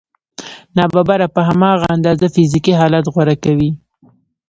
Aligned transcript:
ناببره 0.75 1.27
په 1.35 1.41
هماغه 1.49 1.85
اندازه 1.95 2.25
فزيکي 2.35 2.73
حالت 2.79 3.05
غوره 3.13 3.35
کوي. 3.43 3.71